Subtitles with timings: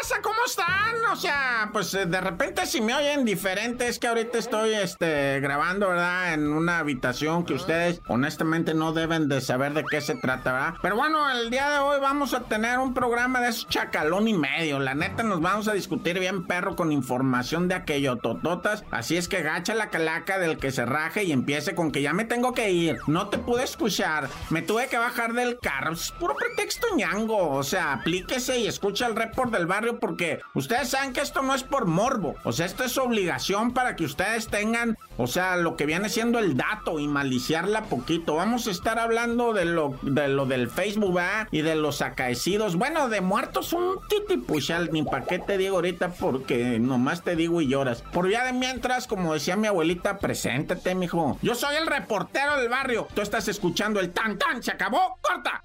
[0.00, 0.20] raza?
[0.22, 1.04] ¿Cómo están?
[1.12, 5.40] O sea, pues eh, de repente si me oyen diferente, es que ahorita estoy este,
[5.40, 6.34] grabando, ¿verdad?
[6.34, 10.74] En una habitación que ustedes honestamente no deben de saber de qué se trata, ¿verdad?
[10.82, 14.34] Pero bueno, el día de hoy vamos a tener un programa de esos chacalón y
[14.34, 14.78] medio.
[14.78, 18.84] La neta nos vamos a discutir bien perro con información de aquello tototas.
[18.90, 22.12] Así es que gacha la calaca del que se raje y empiece con que ya
[22.12, 22.98] me tengo que ir.
[23.06, 24.28] No te pude escuchar.
[24.50, 25.92] Me tuve que bajar del carro.
[25.92, 27.50] Es puro pretexto ñango.
[27.50, 31.54] O sea, aplíquese y escucha el report del barrio porque ustedes saben que esto no
[31.54, 32.34] es por morbo.
[32.44, 36.38] O sea, esto es obligación para que ustedes tengan, o sea, lo que viene siendo
[36.38, 38.36] el dato y maliciarla poquito.
[38.36, 40.98] Vamos a estar hablando de lo, de lo del Facebook.
[41.50, 42.76] Y de los acaecidos.
[42.76, 44.90] Bueno, de muertos un titipuchal.
[44.92, 48.02] Ni pa' qué te digo ahorita porque nomás te digo y lloras.
[48.12, 51.38] Por vía de mientras, como decía mi abuelita, preséntate, mijo.
[51.42, 53.08] Yo soy el reportero del barrio.
[53.14, 54.62] Tú estás escuchando el tan tan.
[54.62, 55.18] Se acabó.
[55.20, 55.64] ¡Corta!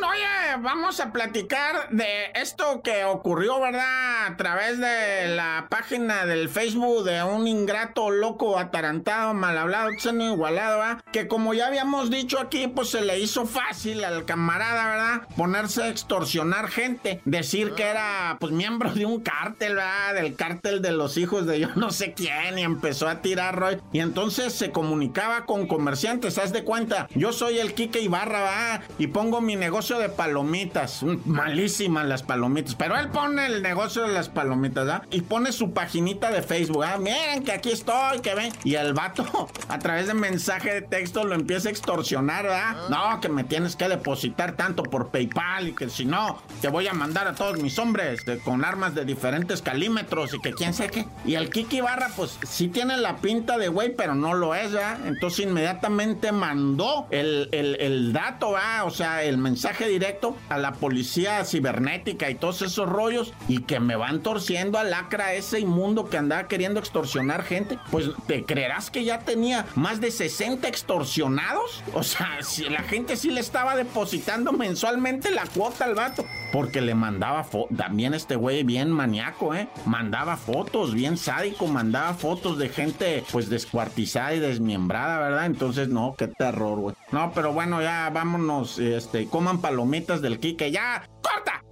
[0.00, 4.26] Oye, vamos a platicar de esto que ocurrió, ¿verdad?
[4.26, 10.32] A través de la página del Facebook de un ingrato, loco, atarantado, mal hablado, seno
[10.32, 11.02] igualado, ¿verdad?
[11.12, 15.28] Que como ya habíamos dicho aquí, pues se le hizo fácil al camarada, ¿verdad?
[15.36, 17.20] Ponerse a extorsionar gente.
[17.24, 20.14] Decir que era, pues, miembro de un cártel, ¿verdad?
[20.14, 22.58] Del cártel de los hijos de yo no sé quién.
[22.58, 23.80] Y empezó a tirar Roy.
[23.92, 27.08] Y entonces se comunicaba con comerciantes, ¿haz de cuenta?
[27.14, 28.82] Yo soy el Quique Ibarra, ¿verdad?
[28.98, 31.02] Y pongo mi negocio de palomitas.
[31.24, 32.74] Malísimas las palomitas.
[32.74, 35.02] Pero él pone el negocio de las palomitas, ¿verdad?
[35.10, 36.84] Y pone su paginita de Facebook.
[36.84, 38.52] Ah, miren que aquí estoy, que ven.
[38.64, 42.88] Y el vato, a través de mensaje de texto, lo empieza a extorsionar, ¿verdad?
[42.90, 46.88] No, que me tienes que depositar tanto por PayPal y que si no, te voy
[46.88, 50.88] a mandar a todos mis hombres con armas de diferentes calímetros y que quién sé
[50.88, 51.06] qué.
[51.24, 54.72] Y el Kiki Barra, pues sí tiene la pinta de güey, pero no lo es,
[54.72, 55.06] ¿verdad?
[55.06, 58.86] Entonces inmediatamente mandó el, el, el dato, ¿verdad?
[58.86, 63.80] O sea, el mensaje directo a la policía cibernética y todos esos rollos y que
[63.80, 68.90] me van torciendo al lacra ese inmundo que andaba queriendo extorsionar gente, pues te creerás
[68.90, 71.82] que ya tenía más de 60 extorsionados.
[71.94, 76.24] O sea, si la gente sí le estaba depositando mensualmente la cuota al vato.
[76.52, 79.68] Porque le mandaba también este güey bien maníaco, ¿eh?
[79.84, 85.46] Mandaba fotos, bien sádico, mandaba fotos de gente pues descuartizada y desmiembrada, ¿verdad?
[85.46, 86.96] Entonces, no, qué terror, güey.
[87.12, 91.62] No, pero bueno, ya vámonos, este, coman palomitas del Kike, ya, corta.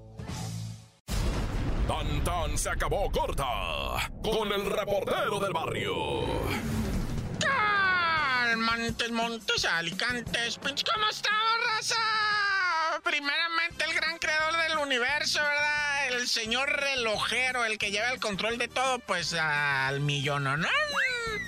[1.89, 3.47] Tan tan se acabó corta
[4.23, 5.95] con el reportero del barrio.
[8.57, 11.95] Montes, montes, alicantes, pinche, ¿cómo estamos, raza?
[13.03, 14.56] Primeramente el gran creador
[14.97, 16.09] universo, ¿verdad?
[16.09, 20.57] El señor relojero, el que lleva el control de todo, pues al millón, ¿no?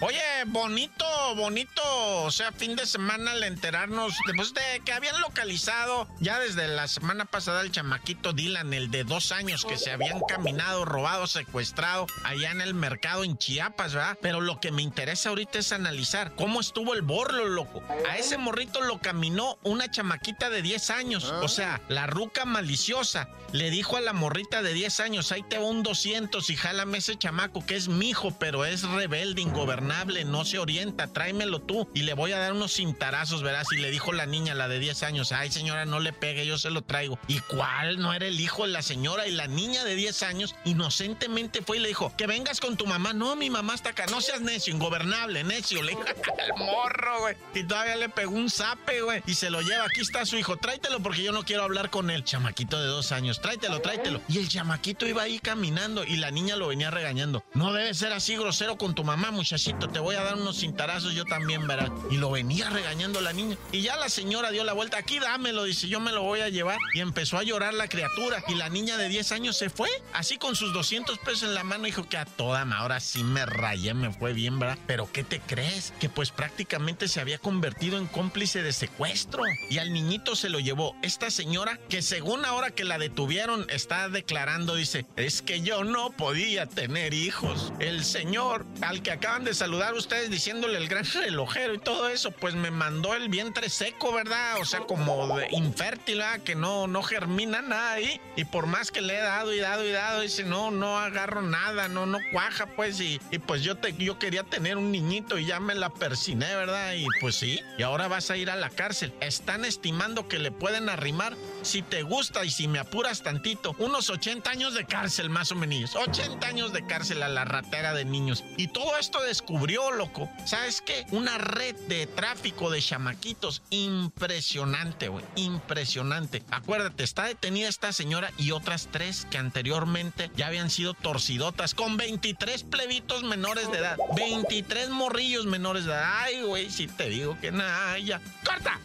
[0.01, 1.05] Oye, bonito,
[1.35, 1.83] bonito,
[2.23, 6.87] o sea, fin de semana al enterarnos, después de que habían localizado ya desde la
[6.87, 12.07] semana pasada el chamaquito Dylan, el de dos años, que se habían caminado, robado, secuestrado
[12.23, 14.17] allá en el mercado en Chiapas, ¿verdad?
[14.23, 17.83] Pero lo que me interesa ahorita es analizar cómo estuvo el borlo, loco.
[18.09, 23.29] A ese morrito lo caminó una chamaquita de 10 años, o sea, la ruca maliciosa
[23.53, 26.99] le dijo a la morrita de 10 años, ahí te va un 200 y jálame
[26.99, 29.88] ese chamaco que es mi hijo, pero es rebelde, ingobernable
[30.25, 33.67] no se orienta, tráemelo tú y le voy a dar unos cintarazos, verás.
[33.73, 36.59] Y le dijo la niña, la de 10 años, ay señora, no le pegue, yo
[36.59, 37.19] se lo traigo.
[37.27, 37.99] ¿Y cuál?
[37.99, 41.79] No era el hijo de la señora y la niña de 10 años inocentemente fue
[41.79, 43.13] y le dijo, que vengas con tu mamá.
[43.13, 45.83] No, mi mamá está acá, no seas necio, ingobernable, necio.
[45.83, 46.05] Le dijo
[46.39, 47.37] al morro, güey.
[47.55, 49.23] Y todavía le pegó un zape, güey.
[49.27, 52.11] Y se lo lleva, aquí está su hijo, tráetelo porque yo no quiero hablar con
[52.11, 52.25] él.
[52.25, 54.21] Chamaquito de dos años, tráetelo, tráetelo.
[54.29, 57.45] Y el chamaquito iba ahí caminando y la niña lo venía regañando.
[57.55, 61.15] No debe ser así grosero con tu mamá, muchachito te voy a dar unos cintarazos
[61.15, 61.67] yo también.
[61.67, 61.91] ¿verdad?
[62.11, 63.57] Y lo venía regañando la niña.
[63.73, 66.49] Y ya la señora dio la vuelta, aquí dámelo, dice, yo me lo voy a
[66.49, 66.79] llevar.
[66.95, 68.43] Y empezó a llorar la criatura.
[68.49, 71.65] Y la niña de 10 años se fue, así con sus 200 pesos en la
[71.65, 74.79] mano, dijo que a toda ahora sí me rayé, me fue bien, ¿verdad?
[74.87, 75.93] Pero ¿qué te crees?
[76.01, 79.45] Que pues prácticamente se había convertido en cómplice de secuestro.
[79.71, 84.09] Y al niñito se lo llevó esta señora que según ahora que la detuvieron está
[84.09, 87.73] declarando, dice, es que yo no podía tener hijos.
[87.79, 92.31] El señor al que acaban de saludar ustedes diciéndole el gran relojero y todo eso,
[92.31, 94.59] pues me mandó el vientre seco, ¿verdad?
[94.63, 96.41] O sea, como de infértil, ¿verdad?
[96.41, 98.19] Que no, no germina nada ahí.
[98.35, 101.43] Y por más que le he dado y dado y dado, dice, no, no agarro
[101.43, 102.99] nada, no, no cuaja, pues.
[102.99, 106.47] Y, y pues yo, te, yo quería tener un niñito y ya me la persiné,
[106.57, 106.95] ¿verdad?
[106.95, 107.61] Y pues sí.
[107.77, 109.13] Y ahora vas a ir a la cárcel.
[109.21, 114.09] Están estimando que le pueden arrimar, si te gusta y si me apuras tantito, unos
[114.09, 115.95] 80 años de cárcel más o menos.
[115.95, 118.45] 80 años de cárcel a la ratera de niños.
[118.57, 119.23] Y todo esto
[119.59, 120.31] descubrió, loco.
[120.45, 121.05] ¿Sabes qué?
[121.11, 125.25] Una red de tráfico de chamaquitos impresionante, güey.
[125.35, 126.45] Impresionante.
[126.53, 131.97] Acuérdate, está detenida esta señora y otras tres que anteriormente ya habían sido torcidotas con
[131.97, 133.97] 23 plebitos menores de edad.
[134.15, 136.23] 23 morrillos menores de edad.
[136.23, 138.21] Ay, güey, si te digo que nada, ya.
[138.45, 138.79] ¡Corta!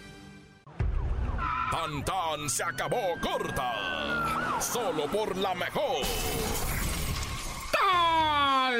[1.72, 4.60] Tan tan se acabó corta.
[4.60, 6.04] Solo por la mejor.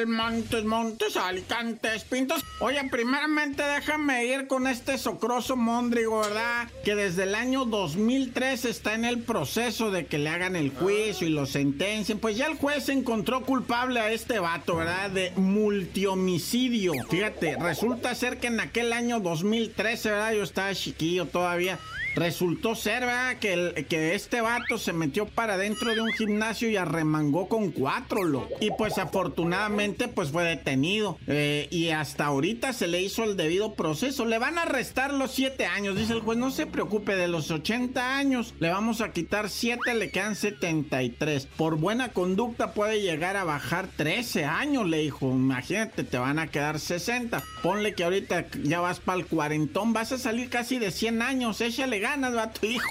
[0.06, 2.44] Montes, Montes, Alicantes, Pintos.
[2.60, 6.68] Oye, primeramente déjame ir con este socroso Mondrigo, ¿verdad?
[6.84, 11.28] Que desde el año 2003 está en el proceso de que le hagan el juicio
[11.28, 12.20] y lo sentencien.
[12.20, 15.10] Pues ya el juez encontró culpable a este vato, ¿verdad?
[15.10, 16.94] De multihomicidio.
[17.10, 20.34] Fíjate, resulta ser que en aquel año 2013, ¿verdad?
[20.34, 21.80] Yo estaba chiquillo todavía.
[22.16, 23.38] Resultó ser, ¿verdad?
[23.38, 27.72] Que, el, que este vato se metió para dentro de un gimnasio y arremangó con
[27.72, 28.48] cuatro, lo.
[28.62, 31.18] Y pues afortunadamente, pues fue detenido.
[31.28, 34.26] Eh, y hasta ahorita se le hizo el debido proceso.
[34.26, 35.96] Le van a restar los siete años.
[35.96, 39.94] Dice el juez, no se preocupe, de los 80 años le vamos a quitar siete,
[39.94, 41.48] le quedan 73.
[41.58, 45.32] Por buena conducta puede llegar a bajar 13 años, le dijo.
[45.32, 47.44] Imagínate, te van a quedar 60.
[47.62, 51.62] Ponle que ahorita ya vas para el cuarentón, vas a salir casi de 100 años.
[51.62, 52.66] Échale ganas, vato.
[52.66, 52.86] Hijo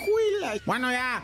[0.65, 1.23] Bueno, ya.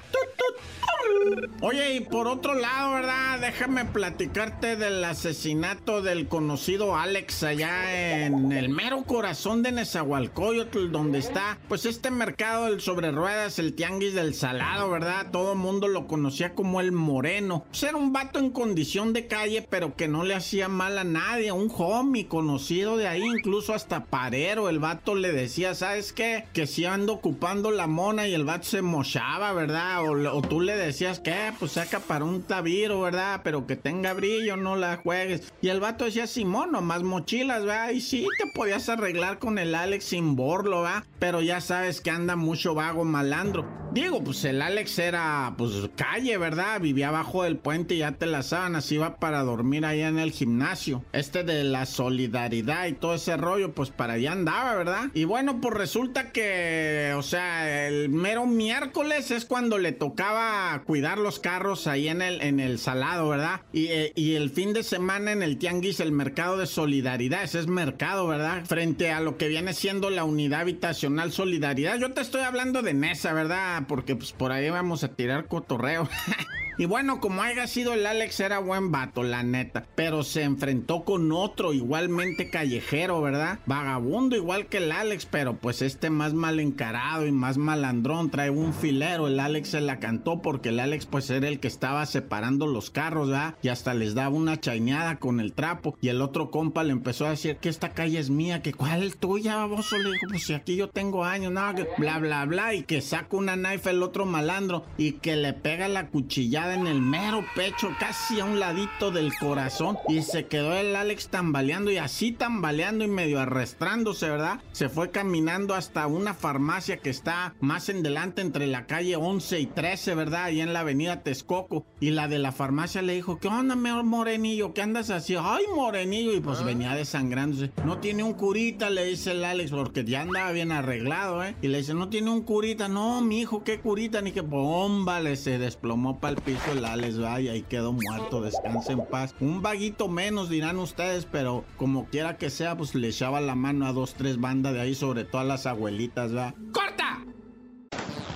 [1.60, 3.40] Oye, y por otro lado, ¿verdad?
[3.40, 11.18] Déjame platicarte del asesinato del conocido Alex allá en el mero corazón de Nezahualcóyotl, donde
[11.18, 15.30] está, pues este mercado del sobre ruedas, el tianguis del salado, ¿verdad?
[15.32, 17.64] Todo mundo lo conocía como el moreno.
[17.68, 21.04] Pues era un vato en condición de calle, pero que no le hacía mal a
[21.04, 24.68] nadie, un homie conocido de ahí, incluso hasta parero.
[24.68, 26.44] El vato le decía, ¿sabes qué?
[26.52, 30.04] Que si ando ocupando la mona y el vato se mochaba, ¿verdad?
[30.04, 33.42] O, o tú le decías que, pues saca para un tabiro, ¿verdad?
[33.44, 35.52] Pero que tenga brillo, no la juegues.
[35.62, 37.90] Y el vato decía, Simón, más mochilas, ¿verdad?
[37.90, 41.04] Y sí, te podías arreglar con el Alex sin borlo, ¿verdad?
[41.20, 43.68] Pero ya sabes que anda mucho vago malandro.
[43.92, 46.80] Digo, pues el Alex era, pues calle, ¿verdad?
[46.80, 50.30] Vivía abajo del puente y ya te la sábanas, iba para dormir allá en el
[50.30, 51.04] gimnasio.
[51.12, 55.06] Este de la solidaridad y todo ese rollo, pues para allá andaba, ¿verdad?
[55.14, 61.18] Y bueno, pues resulta que, o sea, el mero miércoles es cuando le tocaba cuidar
[61.18, 63.60] los carros ahí en el, en el salado, ¿verdad?
[63.74, 67.58] Y, eh, y el fin de semana en el tianguis, el mercado de solidaridad, ese
[67.58, 68.64] es mercado, ¿verdad?
[68.64, 71.98] Frente a lo que viene siendo la unidad habitacional solidaridad.
[71.98, 73.82] Yo te estoy hablando de Nesa, ¿verdad?
[73.86, 76.08] Porque pues por ahí vamos a tirar cotorreo.
[76.78, 79.84] Y bueno, como haya sido el Alex, era buen vato, la neta.
[79.96, 83.58] Pero se enfrentó con otro igualmente callejero, ¿verdad?
[83.66, 88.30] Vagabundo igual que el Alex, pero pues este más mal encarado y más malandrón.
[88.30, 89.26] Trae un filero.
[89.26, 92.90] El Alex se la cantó porque el Alex pues era el que estaba separando los
[92.90, 93.56] carros, ¿verdad?
[93.60, 95.98] Y hasta les daba una chaineada con el trapo.
[96.00, 99.02] Y el otro compa le empezó a decir que esta calle es mía, que cuál
[99.02, 99.98] es tuya, baboso.
[99.98, 102.74] Le dijo, pues si aquí yo tengo años, no, que bla, bla, bla.
[102.74, 106.86] Y que saca una knife el otro malandro y que le pega la cuchillada en
[106.86, 109.98] el mero pecho, casi a un ladito del corazón.
[110.08, 114.60] Y se quedó el Alex tambaleando y así tambaleando y medio arrastrándose, ¿verdad?
[114.72, 119.60] Se fue caminando hasta una farmacia que está más en delante entre la calle 11
[119.60, 120.44] y 13, ¿verdad?
[120.44, 121.86] Ahí en la avenida Texcoco.
[122.00, 124.74] Y la de la farmacia le dijo, ¿qué onda, mejor morenillo?
[124.74, 125.36] ¿Qué andas así?
[125.38, 126.34] Ay, morenillo.
[126.34, 127.70] Y pues venía desangrándose.
[127.84, 131.54] No tiene un curita, le dice el Alex, porque ya andaba bien arreglado, ¿eh?
[131.62, 132.88] Y le dice, no tiene un curita.
[132.88, 134.20] No, mi hijo, ¿qué curita?
[134.20, 137.16] Ni que bomba, le se desplomó para el piso el Alex,
[137.54, 139.34] y quedó muerto, descanse en paz.
[139.40, 143.86] Un vaguito menos, dirán ustedes, pero como quiera que sea, pues le echaba la mano
[143.86, 146.54] a dos, tres bandas de ahí, sobre todo a las abuelitas, ¿va?
[146.72, 147.24] ¡Corta!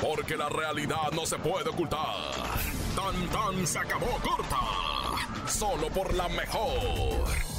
[0.00, 2.00] Porque la realidad no se puede ocultar.
[2.96, 4.58] Tan tan se acabó corta.
[5.46, 7.51] Solo por la mejor.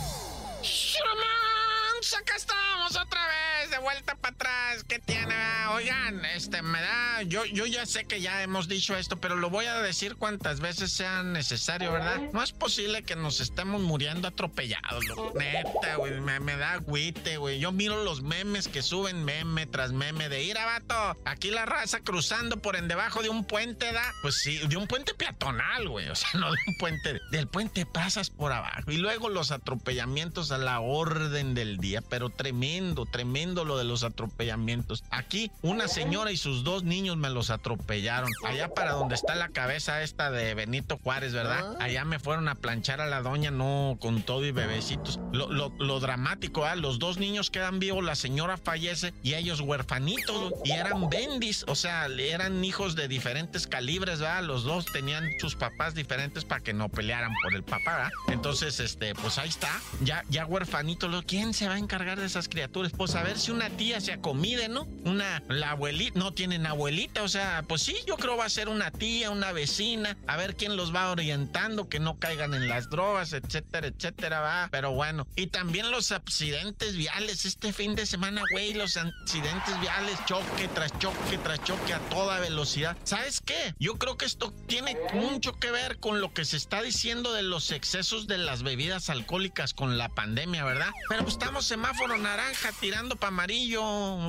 [3.84, 4.84] Vuelta para atrás.
[4.88, 5.36] ¿Qué tiene?
[5.72, 7.22] Oigan, este, me da.
[7.24, 10.60] Yo, yo ya sé que ya hemos dicho esto, pero lo voy a decir cuantas
[10.60, 12.20] veces sea necesario, ¿verdad?
[12.32, 15.34] No es posible que nos estemos muriendo atropellados, loco.
[15.38, 16.20] Neta, güey.
[16.22, 17.60] Me, da agüite, güey.
[17.60, 21.18] Yo miro los memes que suben meme tras meme de ir a vato.
[21.25, 24.13] Aquí la raza cruzando por en debajo de un puente, da.
[24.22, 26.10] Pues sí, de un puente peatonal, güey.
[26.10, 27.20] O sea, no de un puente.
[27.32, 28.92] Del puente pasas por abajo.
[28.92, 32.02] Y luego los atropellamientos a la orden del día.
[32.02, 35.03] Pero tremendo, tremendo lo de los atropellamientos.
[35.10, 38.30] Aquí, una señora y sus dos niños me los atropellaron.
[38.46, 41.75] Allá para donde está la cabeza esta de Benito Juárez, ¿verdad?
[41.80, 41.84] Ah.
[41.86, 45.20] Allá me fueron a planchar a la doña, no con todo y bebecitos.
[45.32, 46.75] Lo, lo, dramático, ¿ah?
[46.75, 50.53] Los dos niños quedan vivos, la señora fallece y ellos huerfanitos.
[50.63, 54.44] Y eran bendis, o sea, eran hijos de diferentes calibres, ¿verdad?
[54.44, 58.12] Los dos tenían sus papás diferentes para que no pelearan por el papá, ¿verdad?
[58.27, 59.70] Entonces, este, pues ahí está.
[60.01, 62.92] Ya, ya huerfanito, ¿quién se va a encargar de esas criaturas?
[62.96, 64.84] Pues a ver si una tía se acomide, ¿no?
[65.05, 68.70] Una, la abuelita, no tienen abuelita, o sea, pues sí, yo creo va a ser
[68.70, 72.89] una tía, una vecina, a ver quién los va orientando, que no caigan en las
[72.89, 74.70] drogas, etcétera, etcétera, va.
[74.72, 80.17] Pero bueno, y también los accidentes viales, este fin de semana, güey, los accidentes viales,
[80.25, 82.98] choque tras choque tras choque a toda velocidad.
[83.03, 83.75] ¿Sabes qué?
[83.79, 87.43] Yo creo que esto tiene mucho que ver con lo que se está diciendo de
[87.43, 90.91] los excesos de las bebidas alcohólicas con la pandemia, ¿verdad?
[91.10, 93.52] Pero pues estamos semáforo naranja tirando para amarillo,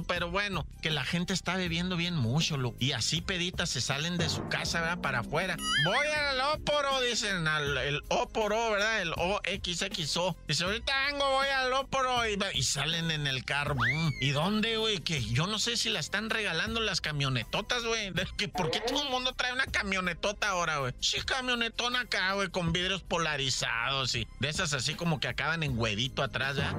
[0.07, 4.29] pero bueno, que la gente está bebiendo bien mucho, y así peditas se salen de
[4.29, 4.99] su casa, ¿verdad?
[4.99, 5.57] Para afuera.
[5.85, 9.03] Voy al óporo, dicen, al el óporo, ¿verdad?
[9.03, 10.37] El OXXO.
[10.47, 13.77] Dice, ahorita vengo, voy al óporo y, y salen en el carro.
[14.21, 14.99] ¿Y dónde, güey?
[14.99, 18.13] Que yo no sé si la están regalando las camionetotas, güey.
[18.13, 20.95] ¿Por qué todo el mundo trae una camionetota ahora, güey?
[21.01, 25.79] Sí, camionetona acá, güey, con vidrios polarizados y de esas así como que acaban en
[25.79, 26.75] huevito atrás, ¿ya?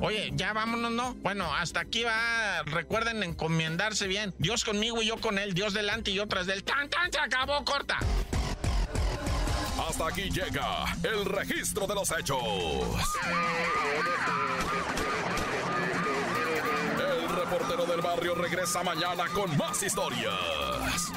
[0.00, 1.14] Oye, ya vámonos, ¿no?
[1.14, 2.62] Bueno, hasta aquí va.
[2.64, 4.34] Recuerden encomendarse bien.
[4.38, 5.54] Dios conmigo y yo con él.
[5.54, 6.62] Dios delante y yo tras del.
[6.62, 7.12] ¡Tan, tan!
[7.12, 7.98] Se acabó, corta.
[9.88, 12.38] Hasta aquí llega el registro de los hechos.
[16.98, 21.10] El reportero del barrio regresa mañana con más historias.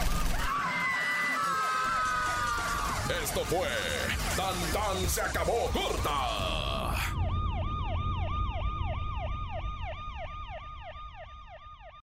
[3.23, 3.67] Esto fue
[4.37, 6.70] Tan Tan se acabó corta